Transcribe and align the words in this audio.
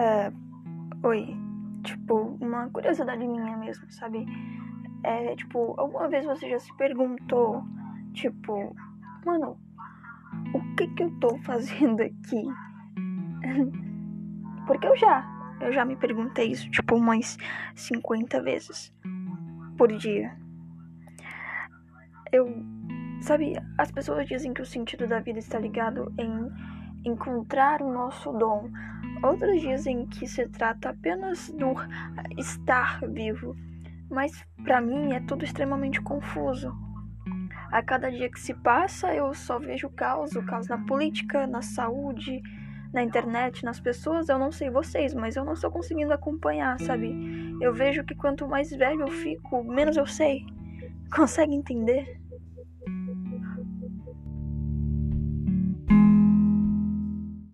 É, 0.00 0.32
oi, 1.02 1.36
tipo, 1.84 2.38
uma 2.40 2.70
curiosidade 2.70 3.26
minha 3.28 3.54
mesmo, 3.58 3.84
sabe? 3.92 4.24
É, 5.04 5.36
tipo, 5.36 5.74
alguma 5.78 6.08
vez 6.08 6.24
você 6.24 6.48
já 6.48 6.58
se 6.58 6.74
perguntou, 6.78 7.62
tipo, 8.14 8.74
mano, 9.26 9.58
o 10.54 10.74
que 10.74 10.88
que 10.88 11.02
eu 11.02 11.10
tô 11.20 11.36
fazendo 11.44 12.00
aqui? 12.00 12.42
Porque 14.66 14.86
eu 14.86 14.96
já, 14.96 15.22
eu 15.60 15.70
já 15.70 15.84
me 15.84 15.96
perguntei 15.96 16.50
isso, 16.50 16.70
tipo, 16.70 16.96
umas 16.96 17.36
50 17.74 18.42
vezes 18.42 18.90
por 19.76 19.92
dia. 19.92 20.34
Eu, 22.32 22.46
sabe, 23.20 23.52
as 23.76 23.92
pessoas 23.92 24.26
dizem 24.26 24.54
que 24.54 24.62
o 24.62 24.66
sentido 24.66 25.06
da 25.06 25.20
vida 25.20 25.40
está 25.40 25.58
ligado 25.58 26.10
em 26.18 26.50
encontrar 27.04 27.82
o 27.82 27.92
nosso 27.92 28.32
dom. 28.32 28.70
Outros 29.22 29.60
dizem 29.60 30.06
que 30.06 30.26
se 30.26 30.48
trata 30.48 30.90
apenas 30.90 31.50
do 31.50 31.74
estar 32.38 33.00
vivo. 33.06 33.54
Mas 34.10 34.44
para 34.64 34.80
mim 34.80 35.12
é 35.12 35.20
tudo 35.20 35.44
extremamente 35.44 36.00
confuso. 36.00 36.74
A 37.70 37.82
cada 37.82 38.10
dia 38.10 38.30
que 38.30 38.40
se 38.40 38.54
passa, 38.54 39.14
eu 39.14 39.32
só 39.34 39.58
vejo 39.58 39.88
caos, 39.90 40.34
o 40.34 40.42
caos 40.42 40.66
na 40.66 40.78
política, 40.78 41.46
na 41.46 41.62
saúde, 41.62 42.42
na 42.92 43.02
internet, 43.02 43.64
nas 43.64 43.78
pessoas. 43.78 44.28
Eu 44.28 44.38
não 44.38 44.50
sei 44.50 44.70
vocês, 44.70 45.14
mas 45.14 45.36
eu 45.36 45.44
não 45.44 45.52
estou 45.52 45.70
conseguindo 45.70 46.12
acompanhar, 46.12 46.80
sabe? 46.80 47.14
Eu 47.60 47.72
vejo 47.72 48.04
que 48.04 48.14
quanto 48.14 48.48
mais 48.48 48.70
velho 48.70 49.02
eu 49.02 49.08
fico, 49.08 49.62
menos 49.62 49.96
eu 49.96 50.06
sei. 50.06 50.44
Consegue 51.14 51.54
entender? 51.54 52.19